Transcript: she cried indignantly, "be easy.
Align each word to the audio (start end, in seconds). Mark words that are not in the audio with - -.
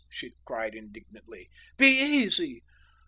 she 0.09 0.33
cried 0.45 0.73
indignantly, 0.73 1.47
"be 1.77 1.85
easy. 2.01 2.63